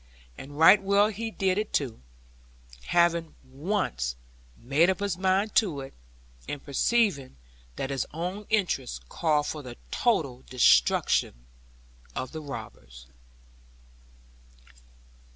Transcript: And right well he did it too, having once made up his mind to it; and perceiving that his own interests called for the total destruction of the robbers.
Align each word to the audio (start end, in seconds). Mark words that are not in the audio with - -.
And 0.35 0.57
right 0.57 0.81
well 0.81 1.09
he 1.09 1.29
did 1.29 1.59
it 1.59 1.71
too, 1.73 2.01
having 2.85 3.35
once 3.43 4.15
made 4.57 4.89
up 4.89 4.99
his 4.99 5.15
mind 5.15 5.53
to 5.57 5.81
it; 5.81 5.93
and 6.49 6.63
perceiving 6.63 7.35
that 7.75 7.91
his 7.91 8.07
own 8.11 8.47
interests 8.49 8.99
called 9.09 9.45
for 9.45 9.61
the 9.61 9.77
total 9.91 10.41
destruction 10.49 11.45
of 12.15 12.31
the 12.31 12.41
robbers. 12.41 13.05